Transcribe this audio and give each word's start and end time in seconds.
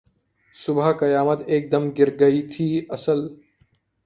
صبح 0.55 0.91
قیامت 1.01 1.39
ایک 1.51 1.63
دم 1.71 1.83
گرگ 1.97 2.21
تھی 2.51 2.67
اسدؔ 2.93 3.19